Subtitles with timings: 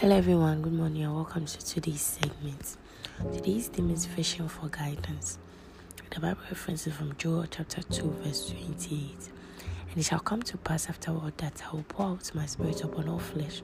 [0.00, 0.62] Hello, everyone.
[0.62, 2.76] Good morning and welcome to today's segment.
[3.34, 5.40] Today's theme is visions for guidance.
[6.14, 9.16] The Bible reference is from Joel chapter 2, verse 28.
[9.90, 13.08] And it shall come to pass afterward that I will pour out my spirit upon
[13.08, 13.60] all flesh.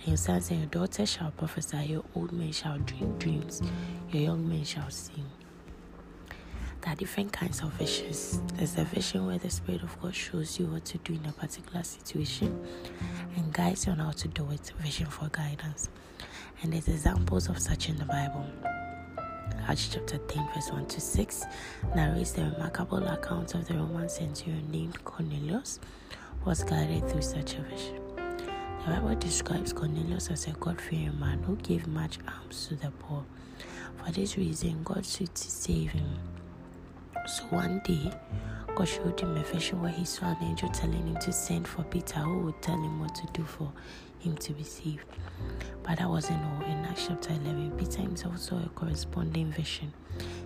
[0.00, 3.62] And your sons and your daughters shall prophesy, your old men shall dream dreams,
[4.10, 5.24] your young men shall sing.
[6.82, 8.40] There are different kinds of visions.
[8.54, 11.32] There's a vision where the Spirit of God shows you what to do in a
[11.32, 12.58] particular situation
[13.36, 15.90] and guides you on how to do it, vision for guidance.
[16.62, 18.46] And there's examples of such in the Bible.
[19.68, 21.44] Acts chapter 10, verse 1 to 6
[21.94, 25.80] narrates the remarkable account of the Roman centurion named Cornelius
[26.46, 28.00] was guided through such a vision.
[28.16, 32.90] The Bible describes Cornelius as a God fearing man who gave much alms to the
[32.90, 33.22] poor.
[33.98, 36.18] For this reason, God sought to save him
[37.26, 38.12] so one day,
[38.74, 41.82] God showed him a vision where he saw an angel telling him to send for
[41.84, 43.72] Peter, who would tell him what to do for
[44.20, 45.04] him to be saved.
[45.82, 46.62] But that wasn't all.
[46.62, 49.92] Oh, in Acts chapter 11, Peter himself saw a corresponding vision.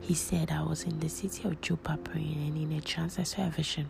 [0.00, 3.24] He said, I was in the city of Joppa praying, and in a trance I
[3.24, 3.88] saw a vision.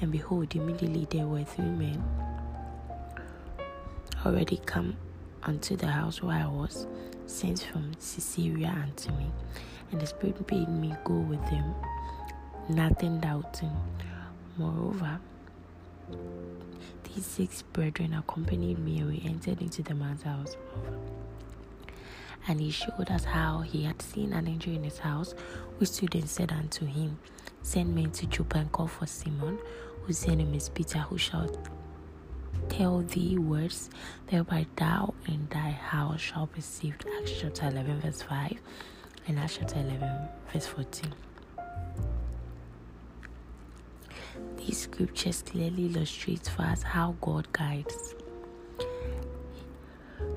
[0.00, 2.02] And behold, immediately there were three men
[4.24, 4.96] already come
[5.44, 6.86] unto the house where I was,
[7.26, 9.30] sent from Caesarea unto me.
[9.90, 11.74] And the Spirit bade me go with them
[12.68, 13.76] nothing doubting.
[14.56, 15.18] Moreover,
[17.04, 20.56] these six brethren accompanied me and we entered into the man's house.
[22.48, 25.34] And he showed us how he had seen an angel in his house,
[25.78, 27.18] who stood and said unto him,
[27.62, 29.58] Send men to Joppa and call for Simon,
[30.02, 31.48] whose name is Peter, who shall
[32.72, 33.90] tell thee words,
[34.28, 37.04] thereby thou and thy house shall be saved.
[37.18, 38.58] Acts chapter 11, verse 5,
[39.28, 40.10] and Acts chapter 11,
[40.50, 41.12] verse 14.
[44.56, 48.14] These scriptures clearly illustrate for us how God guides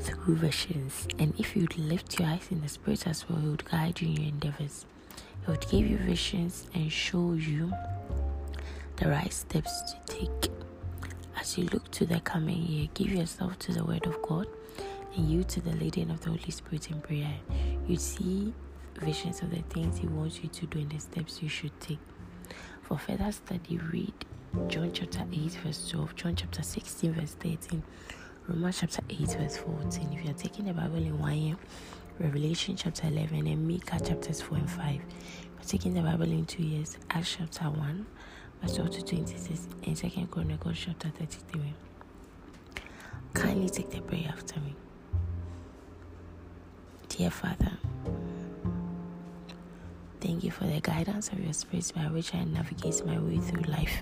[0.01, 1.07] through visions.
[1.17, 4.09] And if you'd lift your eyes in the spirit as well, He would guide you
[4.09, 4.85] in your endeavors.
[5.45, 7.71] He would give you visions and show you
[8.97, 10.54] the right steps to take.
[11.45, 14.47] As you look to the coming year, give yourself to the Word of God
[15.15, 17.35] and you to the leading of the Holy Spirit in prayer.
[17.87, 18.51] You see
[18.99, 21.99] visions of the things He wants you to do and the steps you should take.
[22.81, 24.15] For further study, read
[24.69, 27.83] John chapter 8, verse 12, John chapter 16, verse 13,
[28.47, 30.13] Romans chapter 8, verse 14.
[30.13, 31.57] If you're taking the Bible in one year,
[32.17, 34.81] Revelation chapter 11, and Micah chapters 4 and 5.
[34.81, 38.07] If you're taking the Bible in two years, Acts chapter 1,
[38.61, 41.73] verse 12 to 26, in Second Chronicles chapter 33.
[43.33, 44.75] Kindly take the prayer after me.
[47.09, 47.71] Dear Father,
[50.21, 53.61] Thank you for the guidance of your spirit by which I navigate my way through
[53.71, 54.01] life.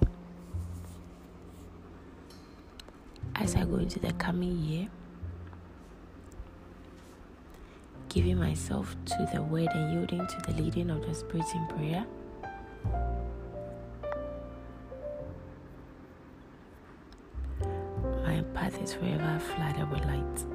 [3.35, 4.87] As I go into the coming year,
[8.07, 12.05] giving myself to the word and yielding to the leading of the Spirit in prayer.
[18.73, 20.45] Path is forever flooded with light.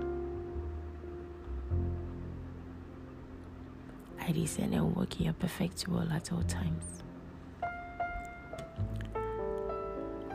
[4.21, 7.03] I descend and walk in your perfect will at all times.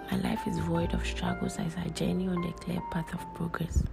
[0.09, 3.83] My life is void of struggles as I journey on the clear path of progress,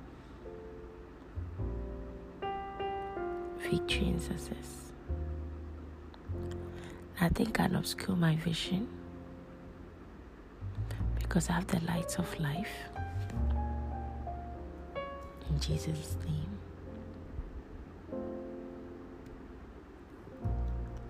[3.59, 4.93] victory, and success.
[7.21, 8.89] Nothing can obscure my vision
[11.19, 12.69] because I have the light of life.
[15.51, 16.59] In Jesus' name.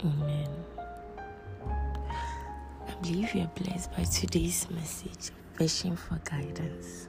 [0.03, 0.49] Amen.
[2.89, 7.09] I believe you are blessed by today's message, Visions for Guidance.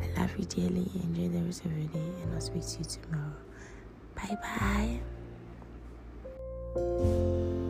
[0.00, 0.90] I love you dearly.
[0.94, 3.32] Enjoy the rest of your day, and I'll speak to you tomorrow.
[4.16, 5.00] Bye
[6.74, 7.62] bye.